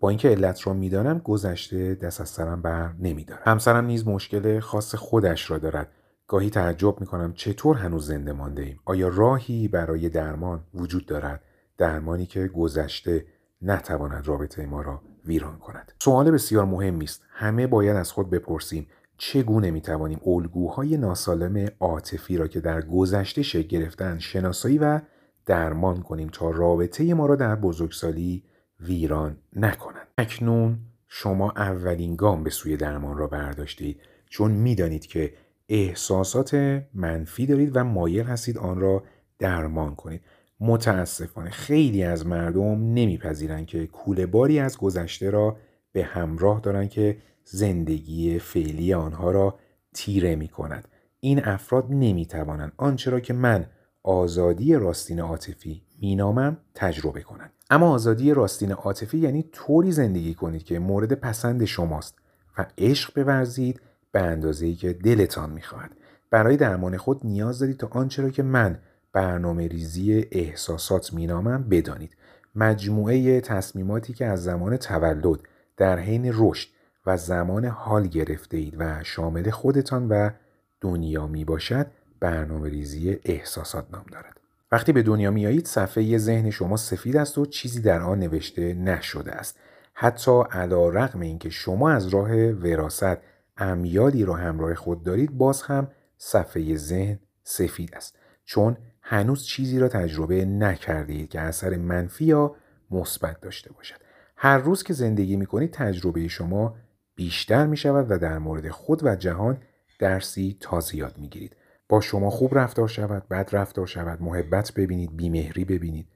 [0.00, 4.94] با اینکه علت را می‌دانم گذشته دست از سرم بر نمیدارم همسرم نیز مشکل خاص
[4.94, 5.92] خودش را دارد.
[6.28, 8.80] گاهی تعجب می‌کنم چطور هنوز زنده مانده ایم.
[8.84, 11.42] آیا راهی برای درمان وجود دارد؟
[11.78, 13.24] درمانی که گذشته
[13.62, 15.92] نتواند رابطه ما را ویران کند.
[16.02, 17.22] سوال بسیار مهمی است.
[17.30, 18.86] همه باید از خود بپرسیم
[19.18, 25.00] چگونه می توانیم الگوهای ناسالم عاطفی را که در گذشته شکل گرفتن شناسایی و
[25.46, 28.44] درمان کنیم تا رابطه ما را در بزرگسالی
[28.80, 35.34] ویران نکنند؟ اکنون شما اولین گام به سوی درمان را برداشتید چون می‌دانید که
[35.68, 36.54] احساسات
[36.94, 39.04] منفی دارید و مایل هستید آن را
[39.38, 40.20] درمان کنید.
[40.60, 45.56] متاسفانه خیلی از مردم نمیپذیرند که کوله باری از گذشته را
[45.92, 49.58] به همراه دارند که زندگی فعلی آنها را
[49.94, 50.88] تیره می کند.
[51.20, 53.66] این افراد نمی توانند آنچه را که من
[54.02, 57.52] آزادی راستین عاطفی مینامم تجربه کنند.
[57.70, 62.18] اما آزادی راستین عاطفی یعنی طوری زندگی کنید که مورد پسند شماست
[62.58, 63.80] و عشق بورزید
[64.12, 65.90] به اندازه‌ای که دلتان می‌خواهد.
[66.30, 68.78] برای درمان خود نیاز دارید تا آنچه را که من
[69.16, 72.16] برنامه ریزی احساسات مینامم بدانید.
[72.54, 75.40] مجموعه تصمیماتی که از زمان تولد
[75.76, 76.68] در حین رشد
[77.06, 80.30] و زمان حال گرفته اید و شامل خودتان و
[80.80, 81.86] دنیا می باشد
[82.20, 84.40] برنامه ریزی احساسات نام دارد.
[84.72, 89.32] وقتی به دنیا میایید صفحه ذهن شما سفید است و چیزی در آن نوشته نشده
[89.32, 89.58] است.
[89.94, 93.16] حتی علا رقم اینکه شما از راه وراست
[93.56, 98.76] امیالی را همراه خود دارید باز هم صفحه ذهن سفید است چون
[99.08, 102.56] هنوز چیزی را تجربه نکردید که اثر منفی یا
[102.90, 103.96] مثبت داشته باشد
[104.36, 106.76] هر روز که زندگی می کنید تجربه شما
[107.14, 109.58] بیشتر می شود و در مورد خود و جهان
[109.98, 111.56] درسی تازه یاد می گیرید.
[111.88, 116.08] با شما خوب رفتار شود، بد رفتار شود، محبت ببینید، بیمهری ببینید،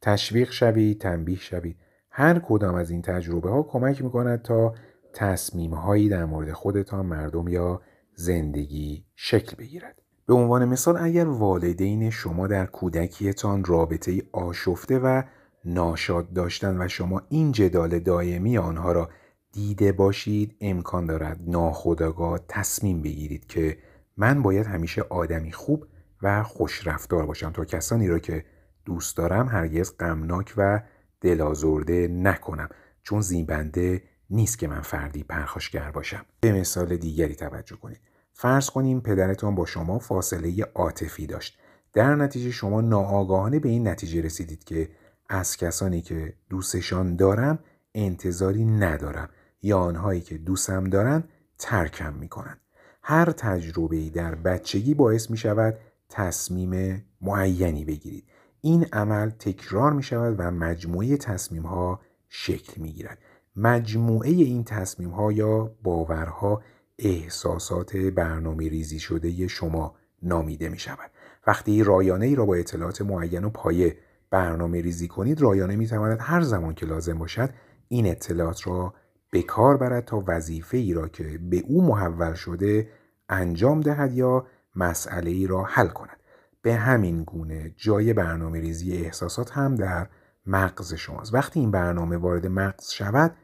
[0.00, 1.76] تشویق شوید، تنبیه شوید.
[2.10, 4.74] هر کدام از این تجربه ها کمک می کند تا
[5.14, 7.82] تصمیم هایی در مورد خودتان، مردم یا
[8.14, 10.03] زندگی شکل بگیرد.
[10.26, 15.22] به عنوان مثال اگر والدین شما در کودکیتان رابطه آشفته و
[15.64, 19.10] ناشاد داشتن و شما این جدال دائمی آنها را
[19.52, 23.78] دیده باشید امکان دارد ناخداگاه تصمیم بگیرید که
[24.16, 25.86] من باید همیشه آدمی خوب
[26.22, 28.44] و خوش رفتار باشم تا کسانی را که
[28.84, 30.80] دوست دارم هرگز غمناک و
[31.20, 32.68] دلازرده نکنم.
[33.02, 36.24] چون زیبنده نیست که من فردی پرخاشگر باشم.
[36.40, 38.00] به مثال دیگری توجه کنید.
[38.36, 41.58] فرض کنیم پدرتان با شما فاصله عاطفی داشت.
[41.92, 44.90] در نتیجه شما ناآگاهانه به این نتیجه رسیدید که
[45.28, 47.58] از کسانی که دوستشان دارم
[47.94, 49.28] انتظاری ندارم
[49.62, 51.24] یا آنهایی که دوستم دارن
[51.58, 52.56] ترکم می‌کنن.
[53.02, 55.78] هر تجربه در بچگی باعث می شود
[56.08, 58.24] تصمیم معینی بگیرید.
[58.60, 63.18] این عمل تکرار می شود و مجموعه تصمیم ها شکل می گیرد
[63.56, 66.62] مجموعه این تصمیم ها یا باورها
[66.98, 71.10] احساسات برنامه ریزی شده شما نامیده می شود.
[71.46, 73.96] وقتی رایانه ای را با اطلاعات معین و پایه
[74.30, 77.50] برنامه ریزی کنید رایانه می تواند هر زمان که لازم باشد
[77.88, 78.94] این اطلاعات را
[79.30, 82.88] به کار برد تا وظیفه ای را که به او محول شده
[83.28, 86.16] انجام دهد یا مسئله ای را حل کند
[86.62, 90.08] به همین گونه جای برنامه ریزی احساسات هم در
[90.46, 93.36] مغز شماست وقتی این برنامه وارد مغز شود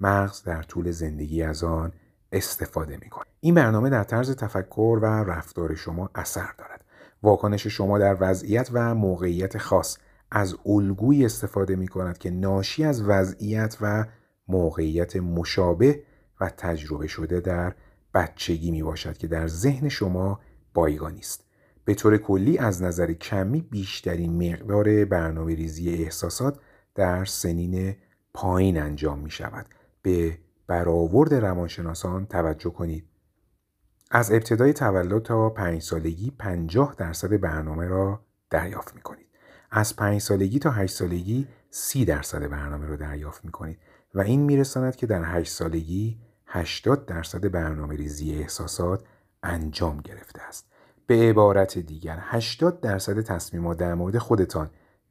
[0.00, 1.92] مغز در طول زندگی از آن
[2.32, 3.26] استفاده می کند.
[3.40, 6.84] این برنامه در طرز تفکر و رفتار شما اثر دارد
[7.22, 9.98] واکنش شما در وضعیت و موقعیت خاص
[10.30, 14.04] از الگویی استفاده می کند که ناشی از وضعیت و
[14.48, 16.02] موقعیت مشابه
[16.40, 17.74] و تجربه شده در
[18.14, 20.40] بچگی می باشد که در ذهن شما
[20.74, 21.44] بایگانی است.
[21.84, 26.58] به طور کلی از نظر کمی بیشترین مقدار برنامه ریزی احساسات
[26.94, 27.96] در سنین
[28.34, 29.66] پایین انجام می شود.
[30.02, 30.38] به
[30.70, 33.04] برآورد روانشناسان توجه کنید.
[34.10, 39.26] از ابتدای تولد تا پنج سالگی 50 درصد برنامه را دریافت می کنید.
[39.70, 43.78] از پنج سالگی تا هشت سالگی سی درصد برنامه را دریافت می کنید
[44.14, 49.04] و این میرساند که در هشت سالگی 80 درصد برنامه ریزی احساسات
[49.42, 50.66] انجام گرفته است.
[51.06, 54.70] به عبارت دیگر 80 درصد تصمیمات در مورد خودتان،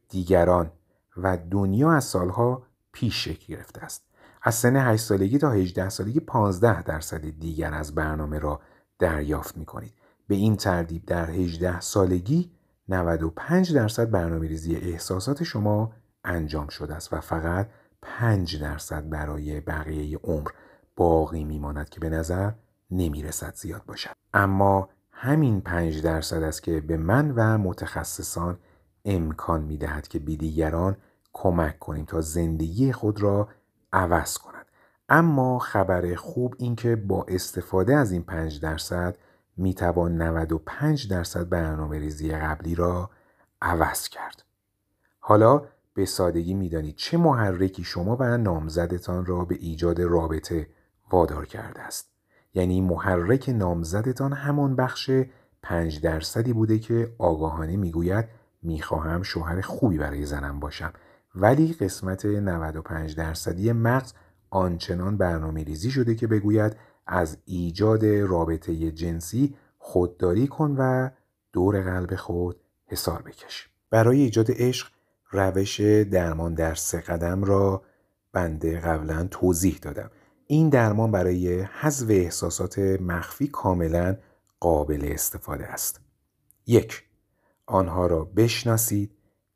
[0.10, 0.72] دیگران
[1.18, 4.09] و دنیا از سالها پیش شکل گرفته است.
[4.42, 8.62] از سن 8 سالگی تا 18 سالگی 15 درصد دیگر از برنامه را
[9.00, 9.94] دریافت می کنید.
[10.28, 12.52] به این ترتیب در 18 سالگی
[12.90, 17.70] 95 درصد برنامه ریزی احساسات شما انجام شده است و فقط
[18.02, 20.50] 5 درصد برای بقیه عمر
[20.96, 22.52] باقی میماند که به نظر
[22.92, 28.60] نمی‌رسد زیاد باشد اما همین 5 درصد است که به من و متخصصان
[29.06, 30.98] امکان می دهد که به دیگران
[31.34, 33.50] کمک کنیم تا زندگی خود را
[33.94, 34.66] عوض کنند
[35.10, 39.18] اما خبر خوب این که با استفاده از این 5 درصد
[39.58, 43.10] می توان 95 درصد برنامه ریزی قبلی را
[43.62, 44.44] عوض کرد.
[45.20, 45.62] حالا
[45.94, 50.68] به سادگی می‌دانید چه محرکی شما و نامزدتان را به ایجاد رابطه
[51.12, 52.10] وادار کرده است.
[52.54, 55.12] یعنی محرک نامزدتان همان بخش
[55.62, 58.26] 5 درصدی بوده که آگاهانه می‌گوید
[58.62, 60.94] می‌خواهم شوهر خوبی برای زنم باشم
[61.40, 64.14] ولی قسمت 95 درصدی مغز
[64.50, 66.76] آنچنان برنامه ریزی شده که بگوید
[67.08, 71.10] از ایجاد رابطه جنسی خودداری کن و
[71.54, 73.70] دور قلب خود حسار بکش.
[73.90, 74.88] برای ایجاد عشق
[75.32, 75.82] روش
[76.12, 77.84] درمان در سه قدم را
[78.34, 80.12] بنده قبلا توضیح دادم.
[80.48, 84.18] این درمان برای حذف احساسات مخفی کاملا
[84.60, 86.02] قابل استفاده است.
[86.68, 87.04] یک
[87.66, 89.12] آنها را بشناسید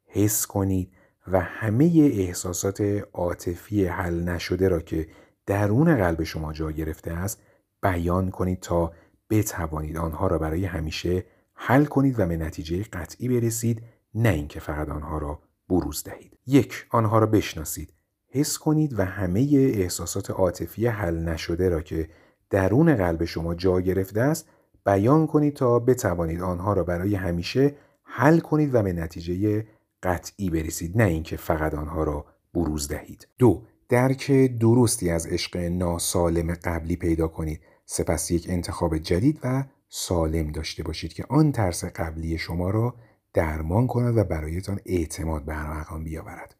[0.05, 0.93] حس کنید
[1.27, 2.81] و همه احساسات
[3.13, 5.07] عاطفی حل نشده را که
[5.45, 7.41] درون قلب شما جا گرفته است
[7.81, 8.93] بیان کنید تا
[9.29, 13.81] بتوانید آنها را برای همیشه حل کنید و به نتیجه قطعی برسید
[14.15, 16.37] نه اینکه فقط آنها را بروز دهید.
[16.47, 17.93] یک آنها را بشناسید.
[18.27, 22.09] حس کنید و همه احساسات عاطفی حل نشده را که
[22.49, 24.49] درون قلب شما جا گرفته است
[24.85, 29.65] بیان کنید تا بتوانید آنها را برای همیشه حل کنید و به نتیجه
[30.03, 33.27] قطعی برسید نه اینکه فقط آنها را بروز دهید.
[33.37, 37.61] دو درک درستی از عشق ناسالم قبلی پیدا کنید.
[37.85, 42.95] سپس یک انتخاب جدید و سالم داشته باشید که آن ترس قبلی شما را
[43.33, 46.55] درمان کند و برایتان اعتماد به رقم بیاورد.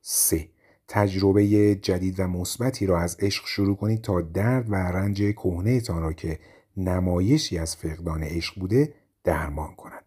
[0.00, 0.48] 3.
[0.88, 6.12] تجربه جدید و مثبتی را از عشق شروع کنید تا درد و رنج کهنهتان را
[6.12, 6.38] که
[6.76, 10.01] نمایشی از فقدان عشق بوده درمان کند.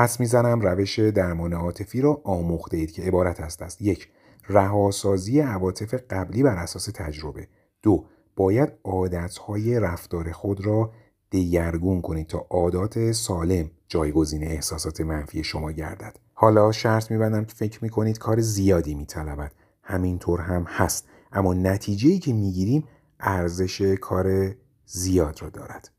[0.00, 4.08] حس می‌زنم روش درمان عاطفی را آموخته اید که عبارت است است یک
[4.48, 7.48] رهاسازی عواطف قبلی بر اساس تجربه.
[7.82, 8.04] دو
[8.36, 10.92] باید عادتهای رفتار خود را
[11.32, 16.16] دگرگون کنید تا عادات سالم جایگزین احساسات منفی شما گردد.
[16.34, 19.52] حالا شرط میبندم که فکر می‌کنید کار زیادی میطلبد.
[19.82, 22.84] همینطور هم هست اما نتیجه که می‌گیریم
[23.20, 24.54] ارزش کار
[24.86, 25.88] زیاد را دارد.